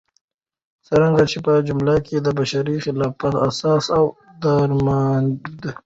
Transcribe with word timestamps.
څرنګه 0.87 1.23
چې 1.31 1.37
په 1.45 1.51
ځمكه 1.67 1.95
كې 2.05 2.15
دبشري 2.25 2.77
خلافت 2.85 3.33
اساس 3.47 3.85
او 3.97 4.05
دارمدار 4.41 5.75